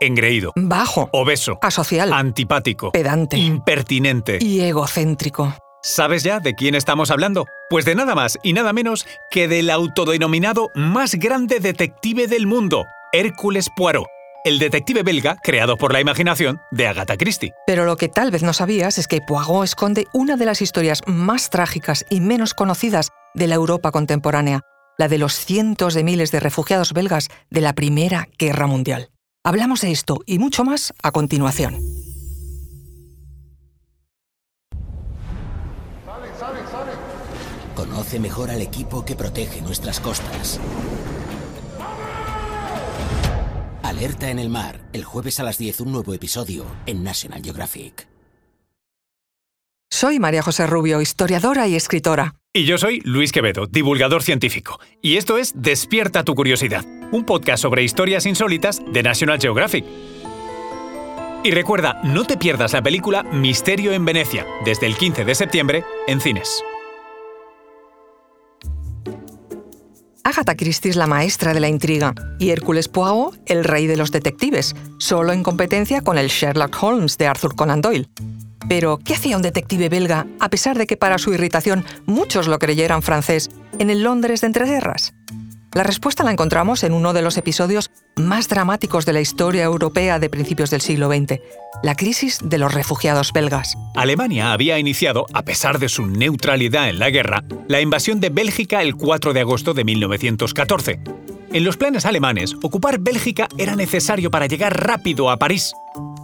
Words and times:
engreído, 0.00 0.52
bajo, 0.56 1.08
obeso, 1.12 1.58
asocial, 1.62 2.12
antipático, 2.12 2.92
pedante 2.92 3.38
impertinente. 3.38 4.38
y 4.40 4.60
egocéntrico. 4.60 5.54
¿Sabes 5.82 6.24
ya 6.24 6.40
de 6.40 6.54
quién 6.54 6.74
estamos 6.74 7.10
hablando? 7.10 7.46
Pues 7.70 7.84
de 7.84 7.94
nada 7.94 8.14
más 8.14 8.38
y 8.42 8.52
nada 8.52 8.72
menos 8.72 9.06
que 9.30 9.46
del 9.46 9.70
autodenominado 9.70 10.70
más 10.74 11.14
grande 11.14 11.60
detective 11.60 12.26
del 12.26 12.46
mundo, 12.46 12.84
Hércules 13.12 13.68
Poirot, 13.76 14.06
el 14.44 14.58
detective 14.58 15.02
belga 15.04 15.36
creado 15.42 15.76
por 15.76 15.92
la 15.92 16.00
imaginación 16.00 16.60
de 16.72 16.88
Agatha 16.88 17.16
Christie. 17.16 17.52
Pero 17.66 17.84
lo 17.84 17.96
que 17.96 18.08
tal 18.08 18.30
vez 18.32 18.42
no 18.42 18.52
sabías 18.52 18.98
es 18.98 19.06
que 19.06 19.20
Poirot 19.20 19.64
esconde 19.64 20.06
una 20.12 20.36
de 20.36 20.46
las 20.46 20.60
historias 20.60 21.02
más 21.06 21.50
trágicas 21.50 22.04
y 22.10 22.20
menos 22.20 22.54
conocidas 22.54 23.10
de 23.34 23.46
la 23.46 23.54
Europa 23.54 23.92
contemporánea, 23.92 24.62
la 24.98 25.08
de 25.08 25.18
los 25.18 25.34
cientos 25.34 25.94
de 25.94 26.02
miles 26.04 26.32
de 26.32 26.40
refugiados 26.40 26.94
belgas 26.94 27.28
de 27.50 27.60
la 27.60 27.74
Primera 27.74 28.28
Guerra 28.38 28.66
Mundial. 28.66 29.10
Hablamos 29.46 29.82
de 29.82 29.92
esto 29.92 30.24
y 30.26 30.40
mucho 30.40 30.64
más 30.64 30.92
a 31.04 31.12
continuación. 31.12 31.78
Conoce 37.76 38.18
mejor 38.18 38.50
al 38.50 38.60
equipo 38.60 39.04
que 39.04 39.14
protege 39.14 39.62
nuestras 39.62 40.00
costas. 40.00 40.58
Alerta 43.84 44.30
en 44.30 44.40
el 44.40 44.48
mar, 44.48 44.80
el 44.92 45.04
jueves 45.04 45.38
a 45.38 45.44
las 45.44 45.58
10 45.58 45.82
un 45.82 45.92
nuevo 45.92 46.12
episodio 46.12 46.66
en 46.86 47.04
National 47.04 47.40
Geographic. 47.40 48.08
Soy 49.92 50.18
María 50.18 50.42
José 50.42 50.66
Rubio, 50.66 51.00
historiadora 51.00 51.68
y 51.68 51.76
escritora. 51.76 52.34
Y 52.52 52.64
yo 52.64 52.78
soy 52.78 53.00
Luis 53.04 53.32
Quevedo, 53.32 53.66
divulgador 53.66 54.22
científico. 54.22 54.80
Y 55.02 55.18
esto 55.18 55.38
es 55.38 55.52
Despierta 55.54 56.24
tu 56.24 56.34
curiosidad, 56.34 56.84
un 57.12 57.24
podcast 57.24 57.62
sobre 57.62 57.82
historias 57.82 58.26
insólitas 58.26 58.82
de 58.86 59.02
National 59.02 59.38
Geographic. 59.40 59.84
Y 61.44 61.50
recuerda, 61.52 62.00
no 62.02 62.24
te 62.24 62.36
pierdas 62.36 62.72
la 62.72 62.82
película 62.82 63.22
Misterio 63.22 63.92
en 63.92 64.04
Venecia, 64.04 64.46
desde 64.64 64.86
el 64.86 64.96
15 64.96 65.24
de 65.24 65.34
septiembre 65.34 65.84
en 66.08 66.20
cines. 66.20 66.62
Agatha 70.24 70.56
Christie 70.56 70.90
es 70.90 70.96
la 70.96 71.06
maestra 71.06 71.54
de 71.54 71.60
la 71.60 71.68
intriga 71.68 72.12
y 72.40 72.50
Hércules 72.50 72.88
Poirot 72.88 73.38
el 73.46 73.62
rey 73.62 73.86
de 73.86 73.96
los 73.96 74.10
detectives, 74.10 74.74
solo 74.98 75.32
en 75.32 75.44
competencia 75.44 76.00
con 76.00 76.18
el 76.18 76.26
Sherlock 76.26 76.76
Holmes 76.82 77.16
de 77.16 77.28
Arthur 77.28 77.54
Conan 77.54 77.80
Doyle. 77.80 78.08
Pero, 78.68 78.98
¿qué 78.98 79.14
hacía 79.14 79.36
un 79.36 79.42
detective 79.42 79.88
belga, 79.88 80.26
a 80.40 80.48
pesar 80.48 80.76
de 80.76 80.88
que 80.88 80.96
para 80.96 81.18
su 81.18 81.32
irritación 81.32 81.84
muchos 82.06 82.48
lo 82.48 82.58
creyeran 82.58 83.02
francés, 83.02 83.50
en 83.78 83.88
el 83.88 84.02
Londres 84.02 84.40
de 84.40 84.48
entreguerras? 84.48 85.14
La 85.76 85.82
respuesta 85.82 86.24
la 86.24 86.30
encontramos 86.30 86.84
en 86.84 86.94
uno 86.94 87.12
de 87.12 87.20
los 87.20 87.36
episodios 87.36 87.90
más 88.16 88.48
dramáticos 88.48 89.04
de 89.04 89.12
la 89.12 89.20
historia 89.20 89.62
europea 89.64 90.18
de 90.18 90.30
principios 90.30 90.70
del 90.70 90.80
siglo 90.80 91.08
XX, 91.08 91.38
la 91.82 91.94
crisis 91.94 92.38
de 92.42 92.56
los 92.56 92.72
refugiados 92.72 93.30
belgas. 93.34 93.76
Alemania 93.94 94.54
había 94.54 94.78
iniciado, 94.78 95.26
a 95.34 95.42
pesar 95.42 95.78
de 95.78 95.90
su 95.90 96.06
neutralidad 96.06 96.88
en 96.88 96.98
la 96.98 97.10
guerra, 97.10 97.44
la 97.68 97.82
invasión 97.82 98.20
de 98.20 98.30
Bélgica 98.30 98.80
el 98.80 98.96
4 98.96 99.34
de 99.34 99.40
agosto 99.40 99.74
de 99.74 99.84
1914. 99.84 101.00
En 101.52 101.64
los 101.64 101.76
planes 101.76 102.06
alemanes, 102.06 102.54
ocupar 102.62 102.98
Bélgica 102.98 103.46
era 103.58 103.76
necesario 103.76 104.30
para 104.30 104.46
llegar 104.46 104.82
rápido 104.82 105.28
a 105.28 105.36
París. 105.36 105.74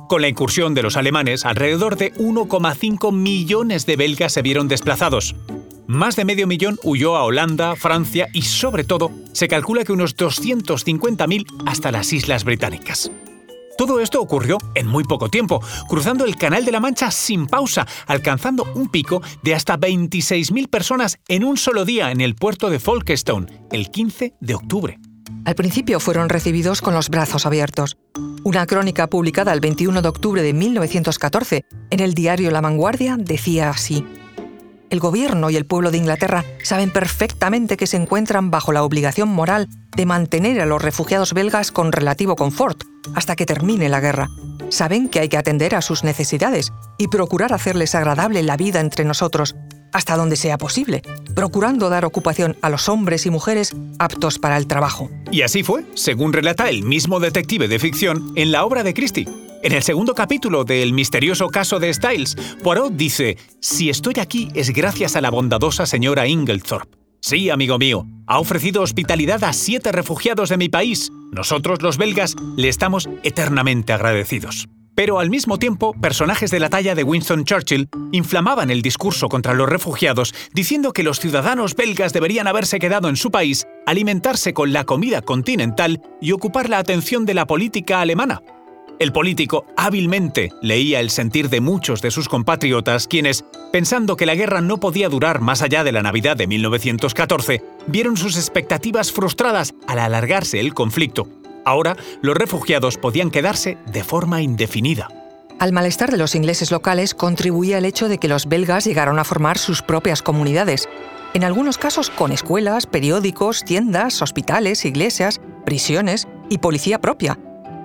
Con 0.09 0.23
la 0.23 0.29
incursión 0.29 0.73
de 0.73 0.83
los 0.83 0.97
alemanes, 0.97 1.45
alrededor 1.45 1.97
de 1.97 2.15
1,5 2.15 3.13
millones 3.13 3.85
de 3.85 3.97
belgas 3.97 4.33
se 4.33 4.41
vieron 4.41 4.69
desplazados. 4.69 5.35
Más 5.93 6.17
de 6.17 6.25
medio 6.25 6.47
millón 6.47 6.79
huyó 6.83 7.17
a 7.17 7.25
Holanda, 7.25 7.77
Francia 7.77 8.27
y, 8.33 8.41
sobre 8.41 8.83
todo, 8.83 9.13
se 9.35 9.47
calcula 9.47 9.85
que 9.85 9.93
unos 9.93 10.17
250.000 10.17 11.45
hasta 11.67 11.93
las 11.93 12.15
Islas 12.15 12.45
Británicas. 12.45 13.11
Todo 13.77 14.01
esto 14.01 14.19
ocurrió 14.23 14.57
en 14.75 14.87
muy 14.87 15.05
poco 15.05 15.29
tiempo, 15.29 15.61
cruzando 15.91 16.25
el 16.25 16.37
Canal 16.37 16.65
de 16.65 16.73
la 16.73 16.81
Mancha 16.81 17.11
sin 17.11 17.47
pausa, 17.47 17.87
alcanzando 18.07 18.65
un 18.75 18.89
pico 18.89 19.21
de 19.43 19.55
hasta 19.55 19.77
26.000 19.79 20.71
personas 20.71 21.19
en 21.29 21.45
un 21.45 21.59
solo 21.59 21.85
día 21.85 22.11
en 22.11 22.23
el 22.23 22.37
puerto 22.37 22.71
de 22.71 22.81
Folkestone, 22.81 23.67
el 23.71 23.91
15 23.91 24.33
de 24.41 24.55
octubre. 24.55 24.99
Al 25.45 25.55
principio 25.55 26.01
fueron 26.01 26.31
recibidos 26.31 26.81
con 26.81 26.95
los 26.95 27.11
brazos 27.11 27.45
abiertos. 27.45 27.99
Una 28.45 28.65
crónica 28.65 29.09
publicada 29.09 29.53
el 29.53 29.61
21 29.61 30.01
de 30.01 30.09
octubre 30.09 30.41
de 30.41 30.55
1914 30.55 31.67
en 31.91 32.01
el 32.01 32.15
diario 32.15 32.51
La 32.51 32.63
Vanguardia 32.63 33.19
decía 33.19 33.69
así. 33.69 34.07
El 34.93 35.01
gobierno 35.01 35.49
y 35.49 35.57
el 35.57 35.65
pueblo 35.65 35.91
de 35.91 35.97
Inglaterra 35.97 36.45
saben 36.63 36.91
perfectamente 36.91 37.79
que 37.79 37.87
se 37.87 37.97
encuentran 37.97 38.51
bajo 38.51 38.73
la 38.73 38.83
obligación 38.83 39.31
moral 39.31 39.67
de 39.97 40.05
mantener 40.05 40.61
a 40.61 40.67
los 40.67 40.83
refugiados 40.83 41.33
belgas 41.33 41.73
con 41.73 41.93
relativo 41.93 42.37
confort 42.37 42.85
hasta 43.15 43.35
que 43.35 43.47
termine 43.47 43.89
la 43.89 44.01
guerra. 44.01 44.29
Saben 44.69 45.09
que 45.09 45.21
hay 45.21 45.31
que 45.31 45.39
atender 45.39 45.75
a 45.75 45.81
sus 45.81 46.05
necesidades 46.05 46.75
y 46.99 47.09
procurar 47.09 47.55
hacerles 47.55 47.95
agradable 47.95 48.43
la 48.43 48.59
vida 48.59 48.81
entre 48.81 49.07
nosotros, 49.07 49.57
hasta 49.95 50.15
donde 50.15 50.37
sea 50.37 50.59
posible, 50.59 51.01
procurando 51.35 51.89
dar 51.89 52.05
ocupación 52.05 52.59
a 52.61 52.69
los 52.69 52.91
hombres 52.91 53.25
y 53.25 53.31
mujeres 53.31 53.75
aptos 53.99 54.39
para 54.39 54.59
el 54.59 54.67
trabajo. 54.67 55.09
Y 55.31 55.41
así 55.41 55.63
fue, 55.63 55.87
según 55.95 56.35
relata 56.35 56.69
el 56.69 56.83
mismo 56.83 57.19
detective 57.19 57.67
de 57.67 57.79
ficción 57.79 58.35
en 58.37 58.53
la 58.53 58.67
obra 58.67 58.83
de 58.83 58.93
Christie. 58.93 59.27
En 59.63 59.71
el 59.71 59.85
segundo 59.85 60.13
capítulo 60.13 60.65
del 60.65 60.93
misterioso 60.93 61.47
caso 61.47 61.79
de 61.79 61.95
Styles, 61.95 62.37
Poirot 62.65 62.95
dice, 62.95 63.37
Si 63.61 63.91
estoy 63.91 64.15
aquí 64.19 64.49
es 64.55 64.71
gracias 64.71 65.15
a 65.15 65.21
la 65.21 65.31
bondadosa 65.31 65.87
señora 65.87 66.27
Inglethorpe. 66.27 66.99
Sí, 67.21 67.49
amigo 67.49 67.79
mío, 67.79 68.05
ha 68.27 68.41
ofrecido 68.41 68.83
hospitalidad 68.83 69.45
a 69.45 69.53
siete 69.53 69.93
refugiados 69.93 70.49
de 70.49 70.57
mi 70.57 70.69
país. 70.69 71.13
Nosotros, 71.31 71.81
los 71.81 71.97
belgas, 71.97 72.35
le 72.57 72.69
estamos 72.69 73.09
eternamente 73.23 73.93
agradecidos. 73.93 74.69
Pero 74.97 75.21
al 75.21 75.31
mismo 75.31 75.59
tiempo, 75.59 75.95
personajes 75.95 76.51
de 76.51 76.59
la 76.59 76.69
talla 76.69 76.97
de 76.97 77.05
Winston 77.05 77.45
Churchill 77.45 77.89
inflamaban 78.11 78.69
el 78.69 78.83
discurso 78.83 79.29
contra 79.29 79.55
los 79.55 79.69
refugiados, 79.69 80.35
diciendo 80.53 80.93
que 80.93 81.05
los 81.05 81.21
ciudadanos 81.21 81.77
belgas 81.77 82.13
deberían 82.13 82.49
haberse 82.49 82.81
quedado 82.81 83.09
en 83.09 83.17
su 83.17 83.31
país, 83.31 83.65
alimentarse 83.87 84.53
con 84.53 84.73
la 84.73 84.83
comida 84.83 85.23
continental 85.23 86.03
y 86.21 86.33
ocupar 86.33 86.69
la 86.69 86.79
atención 86.79 87.25
de 87.25 87.35
la 87.35 87.47
política 87.47 88.01
alemana. 88.01 88.43
El 89.03 89.11
político 89.11 89.67
hábilmente 89.77 90.53
leía 90.63 91.01
el 91.01 91.11
sentir 91.11 91.49
de 91.49 91.61
muchos 91.61 92.03
de 92.03 92.13
sus 92.13 92.29
compatriotas 92.29 93.09
quienes, 93.09 93.45
pensando 93.73 94.17
que 94.17 94.27
la 94.27 94.37
guerra 94.37 94.61
no 94.61 94.79
podía 94.79 95.09
durar 95.09 95.41
más 95.41 95.61
allá 95.61 95.83
de 95.83 95.91
la 95.91 96.05
Navidad 96.05 96.37
de 96.37 96.47
1914, 96.47 97.65
vieron 97.89 98.17
sus 98.17 98.37
expectativas 98.37 99.11
frustradas 99.11 99.75
al 99.89 99.99
alargarse 99.99 100.61
el 100.61 100.73
conflicto. 100.73 101.27
Ahora, 101.65 101.97
los 102.21 102.37
refugiados 102.37 102.97
podían 102.97 103.33
quedarse 103.33 103.77
de 103.91 104.05
forma 104.05 104.41
indefinida. 104.41 105.09
Al 105.59 105.73
malestar 105.73 106.13
de 106.13 106.19
los 106.19 106.37
ingleses 106.37 106.71
locales 106.71 107.13
contribuía 107.13 107.79
el 107.79 107.87
hecho 107.87 108.09
de 108.09 108.19
que 108.19 108.29
los 108.29 108.47
belgas 108.47 108.85
llegaron 108.85 109.19
a 109.19 109.25
formar 109.25 109.59
sus 109.59 109.83
propias 109.83 110.23
comunidades, 110.23 110.89
en 111.35 111.43
algunos 111.43 111.77
casos 111.77 112.09
con 112.09 112.31
escuelas, 112.31 112.87
periódicos, 112.87 113.65
tiendas, 113.65 114.23
hospitales, 114.23 114.85
iglesias, 114.85 115.41
prisiones 115.65 116.29
y 116.49 116.59
policía 116.59 117.01
propia, 117.01 117.37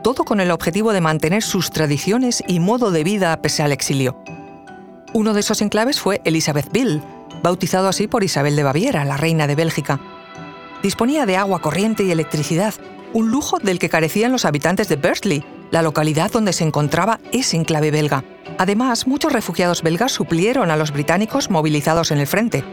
todo 0.07 0.23
con 0.23 0.39
el 0.39 0.51
objetivo 0.51 0.93
de 0.93 1.01
mantener 1.01 1.43
sus 1.43 1.69
tradiciones 1.69 2.41
y 2.47 2.61
modo 2.61 2.91
de 2.91 3.03
vida 3.03 3.41
pese 3.41 3.61
al 3.61 3.73
exilio. 3.73 4.17
Uno 5.11 5.33
de 5.33 5.41
esos 5.41 5.61
enclaves 5.61 5.99
fue 5.99 6.21
Elizabethville, 6.23 7.01
bautizado 7.43 7.89
así 7.89 8.07
por 8.07 8.23
Isabel 8.23 8.55
de 8.55 8.63
Baviera, 8.63 9.03
la 9.03 9.17
reina 9.17 9.47
de 9.47 9.55
Bélgica. 9.55 9.99
Disponía 10.81 11.25
de 11.25 11.35
agua 11.35 11.59
corriente 11.59 12.05
y 12.05 12.11
electricidad, 12.11 12.73
un 13.11 13.31
lujo 13.31 13.59
del 13.59 13.79
que 13.79 13.89
carecían 13.89 14.31
los 14.31 14.45
habitantes 14.45 14.87
de 14.87 14.95
Bursley, 14.95 15.43
la 15.71 15.81
localidad 15.81 16.31
donde 16.31 16.53
se 16.53 16.63
encontraba 16.63 17.19
ese 17.33 17.57
enclave 17.57 17.91
belga. 17.91 18.23
Además, 18.57 19.07
muchos 19.07 19.33
refugiados 19.33 19.83
belgas 19.83 20.13
suplieron 20.13 20.71
a 20.71 20.77
los 20.77 20.93
británicos 20.93 21.49
movilizados 21.49 22.11
en 22.11 22.19
el 22.19 22.27
frente. 22.27 22.63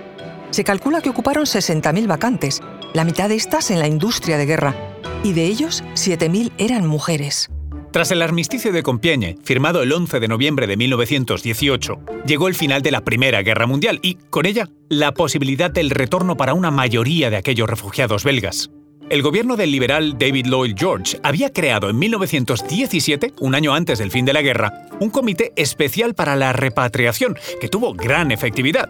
Se 0.50 0.62
calcula 0.62 1.00
que 1.00 1.10
ocuparon 1.10 1.46
60.000 1.46 2.06
vacantes, 2.06 2.60
la 2.92 3.02
mitad 3.02 3.28
de 3.28 3.34
estas 3.34 3.72
en 3.72 3.80
la 3.80 3.88
industria 3.88 4.38
de 4.38 4.46
guerra, 4.46 4.93
y 5.22 5.32
de 5.32 5.46
ellos 5.46 5.84
7.000 5.94 6.52
eran 6.58 6.86
mujeres. 6.86 7.50
Tras 7.94 8.10
el 8.10 8.22
armisticio 8.22 8.72
de 8.72 8.82
Compiègne, 8.82 9.36
firmado 9.44 9.80
el 9.82 9.92
11 9.92 10.18
de 10.18 10.26
noviembre 10.26 10.66
de 10.66 10.76
1918, 10.76 12.00
llegó 12.26 12.48
el 12.48 12.56
final 12.56 12.82
de 12.82 12.90
la 12.90 13.02
Primera 13.02 13.40
Guerra 13.42 13.68
Mundial 13.68 14.00
y, 14.02 14.16
con 14.30 14.46
ella, 14.46 14.68
la 14.88 15.12
posibilidad 15.14 15.70
del 15.70 15.90
retorno 15.90 16.36
para 16.36 16.54
una 16.54 16.72
mayoría 16.72 17.30
de 17.30 17.36
aquellos 17.36 17.70
refugiados 17.70 18.24
belgas. 18.24 18.70
El 19.10 19.22
gobierno 19.22 19.54
del 19.54 19.70
liberal 19.70 20.16
David 20.18 20.46
Lloyd 20.46 20.74
George 20.76 21.20
había 21.22 21.52
creado 21.52 21.88
en 21.88 21.98
1917, 21.98 23.34
un 23.38 23.54
año 23.54 23.74
antes 23.74 24.00
del 24.00 24.10
fin 24.10 24.24
de 24.24 24.32
la 24.32 24.42
guerra, 24.42 24.88
un 24.98 25.10
comité 25.10 25.52
especial 25.54 26.14
para 26.14 26.34
la 26.34 26.52
repatriación, 26.52 27.36
que 27.60 27.68
tuvo 27.68 27.94
gran 27.94 28.32
efectividad. 28.32 28.88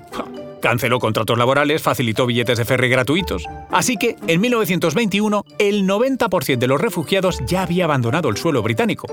Canceló 0.65 0.99
contratos 0.99 1.37
laborales, 1.37 1.83
facilitó 1.83 2.25
billetes 2.25 2.57
de 2.57 2.65
ferry 2.65 2.89
gratuitos. 2.89 3.45
Así 3.71 3.99
que, 3.99 4.17
en 4.27 4.41
1921, 4.41 5.45
el 5.59 5.87
90% 5.87 6.57
de 6.57 6.67
los 6.67 6.81
refugiados 6.81 7.41
ya 7.47 7.61
había 7.61 7.85
abandonado 7.85 8.31
el 8.31 8.39
suelo 8.39 8.63
británico. 8.63 9.07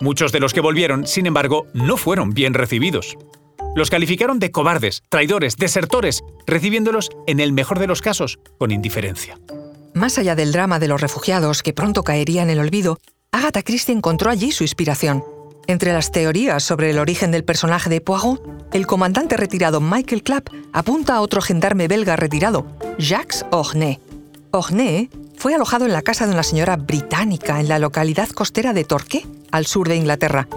Muchos 0.00 0.32
de 0.32 0.40
los 0.40 0.54
que 0.54 0.62
volvieron, 0.62 1.06
sin 1.06 1.26
embargo, 1.26 1.66
no 1.74 1.98
fueron 1.98 2.30
bien 2.30 2.54
recibidos. 2.54 3.18
Los 3.76 3.90
calificaron 3.90 4.38
de 4.38 4.50
cobardes, 4.50 5.02
traidores, 5.10 5.58
desertores, 5.58 6.22
recibiéndolos, 6.46 7.10
en 7.26 7.38
el 7.38 7.52
mejor 7.52 7.80
de 7.80 7.86
los 7.86 8.00
casos, 8.00 8.38
con 8.56 8.70
indiferencia. 8.70 9.38
Más 9.92 10.16
allá 10.16 10.34
del 10.34 10.52
drama 10.52 10.78
de 10.78 10.88
los 10.88 11.02
refugiados, 11.02 11.62
que 11.62 11.74
pronto 11.74 12.02
caería 12.02 12.42
en 12.42 12.48
el 12.48 12.60
olvido, 12.60 12.98
Agatha 13.30 13.62
Christie 13.62 13.94
encontró 13.94 14.30
allí 14.30 14.52
su 14.52 14.64
inspiración. 14.64 15.22
Entre 15.66 15.92
las 15.92 16.10
teorías 16.10 16.62
sobre 16.62 16.90
el 16.90 16.98
origen 16.98 17.30
del 17.30 17.44
personaje 17.44 17.88
de 17.88 18.00
Poirot, 18.00 18.42
el 18.72 18.86
comandante 18.86 19.36
retirado 19.36 19.80
Michael 19.80 20.22
Clapp 20.22 20.48
apunta 20.72 21.14
a 21.14 21.20
otro 21.22 21.40
gendarme 21.40 21.88
belga 21.88 22.16
retirado, 22.16 22.66
Jacques 22.98 23.46
Ornay. 23.50 23.98
Ornay 24.50 25.08
fue 25.36 25.54
alojado 25.54 25.86
en 25.86 25.92
la 25.92 26.02
casa 26.02 26.26
de 26.26 26.32
una 26.32 26.42
señora 26.42 26.76
británica 26.76 27.60
en 27.60 27.68
la 27.68 27.78
localidad 27.78 28.28
costera 28.28 28.72
de 28.74 28.84
Torquay, 28.84 29.26
al 29.52 29.64
sur 29.64 29.88
de 29.88 29.96
Inglaterra. 29.96 30.48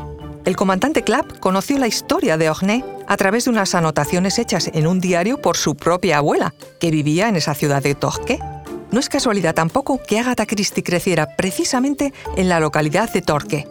El 0.44 0.56
comandante 0.56 1.04
Clapp 1.04 1.40
conoció 1.40 1.78
la 1.78 1.88
historia 1.88 2.38
de 2.38 2.50
Ornay 2.50 2.84
a 3.08 3.18
través 3.18 3.46
de 3.46 3.52
unas 3.52 3.76
anotaciones 3.76 4.40
hechas 4.40 4.70
en 4.74 4.88
un 4.88 5.00
diario 5.00 5.42
por 5.42 5.56
su 5.56 5.76
propia 5.76 6.18
abuela, 6.18 6.54
que 6.80 6.92
vivía 6.92 7.30
en 7.30 7.38
esa 7.38 7.54
ciudad 7.54 7.82
de 7.82 7.96
Torquay. 7.96 8.40
No 8.92 9.00
es 9.00 9.10
casualidad 9.10 9.56
tampoco 9.56 10.02
que 10.02 10.20
Agatha 10.20 10.46
Christie 10.46 10.84
creciera 10.84 11.36
precisamente 11.36 12.14
en 12.36 12.50
la 12.50 12.60
localidad 12.60 13.12
de 13.12 13.22
Torquay. 13.22 13.68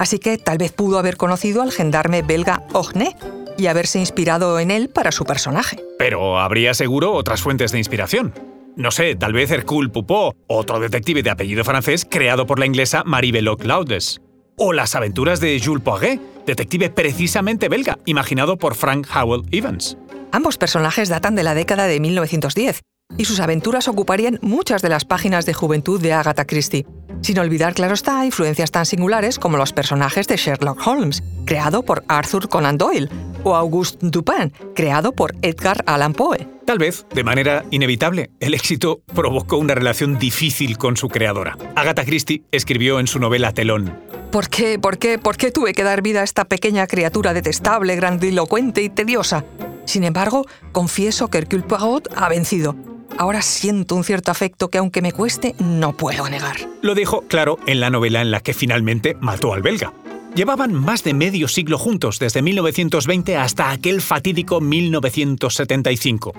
Así 0.00 0.18
que 0.18 0.38
tal 0.38 0.56
vez 0.56 0.72
pudo 0.72 0.98
haber 0.98 1.18
conocido 1.18 1.60
al 1.60 1.72
gendarme 1.72 2.22
belga 2.22 2.62
Ornay 2.72 3.14
y 3.58 3.66
haberse 3.66 3.98
inspirado 3.98 4.58
en 4.58 4.70
él 4.70 4.88
para 4.88 5.12
su 5.12 5.24
personaje. 5.24 5.78
Pero 5.98 6.40
habría 6.40 6.72
seguro 6.72 7.12
otras 7.12 7.42
fuentes 7.42 7.70
de 7.70 7.78
inspiración. 7.78 8.32
No 8.76 8.92
sé, 8.92 9.14
tal 9.14 9.34
vez 9.34 9.50
Hercule 9.50 9.90
Poupot, 9.90 10.34
otro 10.46 10.80
detective 10.80 11.22
de 11.22 11.28
apellido 11.28 11.64
francés 11.64 12.06
creado 12.10 12.46
por 12.46 12.58
la 12.58 12.64
inglesa 12.64 13.02
Marie 13.04 13.30
Belloc 13.30 13.62
Laudes. 13.62 14.22
O 14.56 14.72
las 14.72 14.94
aventuras 14.94 15.38
de 15.38 15.60
Jules 15.62 15.84
Poiret, 15.84 16.18
detective 16.46 16.88
precisamente 16.88 17.68
belga, 17.68 17.98
imaginado 18.06 18.56
por 18.56 18.76
Frank 18.76 19.06
Howell 19.14 19.42
Evans. 19.50 19.98
Ambos 20.32 20.56
personajes 20.56 21.10
datan 21.10 21.34
de 21.34 21.42
la 21.42 21.52
década 21.52 21.86
de 21.86 22.00
1910 22.00 22.80
y 23.16 23.24
sus 23.24 23.40
aventuras 23.40 23.88
ocuparían 23.88 24.38
muchas 24.42 24.82
de 24.82 24.88
las 24.88 25.04
páginas 25.04 25.46
de 25.46 25.54
juventud 25.54 26.00
de 26.00 26.12
Agatha 26.12 26.44
Christie. 26.44 26.86
Sin 27.22 27.38
olvidar, 27.38 27.74
claro 27.74 27.94
está, 27.94 28.24
influencias 28.24 28.70
tan 28.70 28.86
singulares 28.86 29.38
como 29.38 29.58
los 29.58 29.72
personajes 29.72 30.26
de 30.26 30.36
Sherlock 30.36 30.86
Holmes, 30.86 31.22
creado 31.44 31.82
por 31.82 32.02
Arthur 32.08 32.48
Conan 32.48 32.78
Doyle, 32.78 33.10
o 33.44 33.54
Auguste 33.54 33.98
Dupin, 34.00 34.52
creado 34.74 35.12
por 35.12 35.34
Edgar 35.42 35.82
Allan 35.86 36.14
Poe. 36.14 36.46
Tal 36.64 36.78
vez, 36.78 37.04
de 37.14 37.24
manera 37.24 37.64
inevitable, 37.70 38.30
el 38.40 38.54
éxito 38.54 39.02
provocó 39.14 39.56
una 39.56 39.74
relación 39.74 40.18
difícil 40.18 40.78
con 40.78 40.96
su 40.96 41.08
creadora. 41.08 41.58
Agatha 41.74 42.04
Christie 42.04 42.44
escribió 42.52 43.00
en 43.00 43.06
su 43.06 43.18
novela 43.18 43.52
Telón. 43.52 43.92
¿Por 44.30 44.48
qué, 44.48 44.78
por 44.78 44.98
qué, 44.98 45.18
por 45.18 45.36
qué 45.36 45.50
tuve 45.50 45.72
que 45.72 45.82
dar 45.82 46.02
vida 46.02 46.20
a 46.20 46.24
esta 46.24 46.44
pequeña 46.44 46.86
criatura 46.86 47.34
detestable, 47.34 47.96
grandilocuente 47.96 48.82
y 48.82 48.88
tediosa? 48.88 49.44
Sin 49.84 50.04
embargo, 50.04 50.46
confieso 50.70 51.28
que 51.28 51.38
Hercule 51.38 51.64
Poirot 51.64 52.08
ha 52.16 52.28
vencido. 52.28 52.76
Ahora 53.18 53.42
siento 53.42 53.94
un 53.94 54.04
cierto 54.04 54.30
afecto 54.30 54.68
que 54.68 54.78
aunque 54.78 55.02
me 55.02 55.12
cueste, 55.12 55.54
no 55.58 55.96
puedo 55.96 56.28
negar. 56.28 56.56
Lo 56.82 56.94
dijo 56.94 57.22
claro 57.22 57.58
en 57.66 57.80
la 57.80 57.90
novela 57.90 58.20
en 58.20 58.30
la 58.30 58.40
que 58.40 58.54
finalmente 58.54 59.16
mató 59.20 59.52
al 59.52 59.62
belga. 59.62 59.92
Llevaban 60.34 60.72
más 60.72 61.02
de 61.02 61.12
medio 61.12 61.48
siglo 61.48 61.76
juntos, 61.76 62.18
desde 62.18 62.40
1920 62.40 63.36
hasta 63.36 63.70
aquel 63.70 64.00
fatídico 64.00 64.60
1975. 64.60 66.32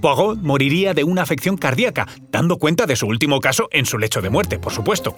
Poirot 0.00 0.38
moriría 0.38 0.94
de 0.94 1.04
una 1.04 1.22
afección 1.22 1.56
cardíaca, 1.56 2.06
dando 2.30 2.58
cuenta 2.58 2.86
de 2.86 2.96
su 2.96 3.06
último 3.06 3.40
caso 3.40 3.68
en 3.70 3.86
su 3.86 3.98
lecho 3.98 4.20
de 4.20 4.30
muerte, 4.30 4.58
por 4.58 4.72
supuesto. 4.72 5.16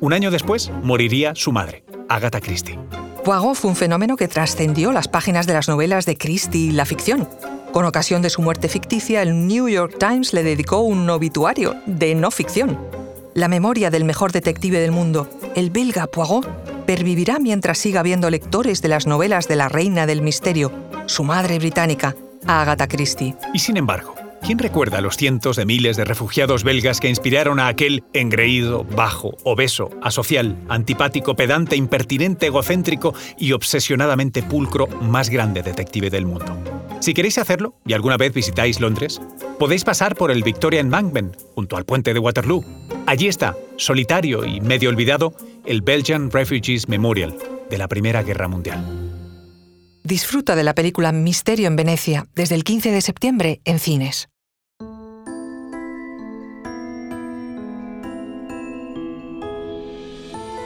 Un 0.00 0.12
año 0.12 0.30
después 0.30 0.70
moriría 0.82 1.34
su 1.34 1.52
madre, 1.52 1.84
Agatha 2.08 2.40
Christie. 2.40 2.78
Poirot 3.24 3.54
fue 3.54 3.70
un 3.70 3.76
fenómeno 3.76 4.16
que 4.16 4.26
trascendió 4.26 4.90
las 4.90 5.06
páginas 5.06 5.46
de 5.46 5.52
las 5.52 5.68
novelas 5.68 6.06
de 6.06 6.16
Christie 6.16 6.60
y 6.60 6.72
la 6.72 6.84
ficción. 6.84 7.28
Con 7.72 7.86
ocasión 7.86 8.20
de 8.20 8.28
su 8.28 8.42
muerte 8.42 8.68
ficticia, 8.68 9.22
el 9.22 9.46
New 9.46 9.66
York 9.66 9.96
Times 9.98 10.34
le 10.34 10.42
dedicó 10.42 10.80
un 10.80 11.08
obituario 11.08 11.74
de 11.86 12.14
no 12.14 12.30
ficción. 12.30 12.78
La 13.32 13.48
memoria 13.48 13.88
del 13.88 14.04
mejor 14.04 14.30
detective 14.30 14.78
del 14.78 14.92
mundo, 14.92 15.26
el 15.56 15.70
belga 15.70 16.06
Poirot, 16.06 16.46
pervivirá 16.84 17.38
mientras 17.38 17.78
siga 17.78 18.00
habiendo 18.00 18.28
lectores 18.28 18.82
de 18.82 18.88
las 18.88 19.06
novelas 19.06 19.48
de 19.48 19.56
la 19.56 19.70
reina 19.70 20.04
del 20.04 20.20
misterio, 20.20 20.70
su 21.06 21.24
madre 21.24 21.58
británica, 21.58 22.14
Agatha 22.46 22.88
Christie. 22.88 23.34
Y 23.54 23.60
sin 23.60 23.78
embargo, 23.78 24.14
¿quién 24.42 24.58
recuerda 24.58 25.00
los 25.00 25.16
cientos 25.16 25.56
de 25.56 25.64
miles 25.64 25.96
de 25.96 26.04
refugiados 26.04 26.64
belgas 26.64 27.00
que 27.00 27.08
inspiraron 27.08 27.60
a 27.60 27.68
aquel 27.68 28.04
engreído, 28.12 28.84
bajo, 28.84 29.36
obeso, 29.44 29.90
asocial, 30.02 30.58
antipático, 30.68 31.34
pedante, 31.34 31.76
impertinente, 31.76 32.46
egocéntrico 32.46 33.14
y 33.38 33.52
obsesionadamente 33.52 34.42
pulcro 34.42 34.86
más 34.86 35.30
grande 35.30 35.62
detective 35.62 36.10
del 36.10 36.26
mundo? 36.26 36.56
Si 37.00 37.14
queréis 37.14 37.38
hacerlo, 37.38 37.74
y 37.86 37.94
alguna 37.94 38.16
vez 38.16 38.32
visitáis 38.32 38.80
Londres, 38.80 39.20
podéis 39.58 39.84
pasar 39.84 40.14
por 40.14 40.30
el 40.30 40.42
Victoria 40.42 40.80
Embankment, 40.80 41.36
junto 41.54 41.76
al 41.76 41.84
puente 41.84 42.14
de 42.14 42.20
Waterloo. 42.20 42.64
Allí 43.06 43.28
está, 43.28 43.56
solitario 43.76 44.44
y 44.44 44.60
medio 44.60 44.88
olvidado, 44.88 45.34
el 45.64 45.82
Belgian 45.82 46.30
Refugees 46.30 46.88
Memorial 46.88 47.36
de 47.70 47.78
la 47.78 47.88
Primera 47.88 48.22
Guerra 48.22 48.48
Mundial. 48.48 49.02
Disfruta 50.04 50.56
de 50.56 50.64
la 50.64 50.74
película 50.74 51.12
Misterio 51.12 51.68
en 51.68 51.76
Venecia 51.76 52.26
desde 52.34 52.56
el 52.56 52.64
15 52.64 52.90
de 52.90 53.00
septiembre 53.00 53.60
en 53.64 53.78
cines. 53.78 54.31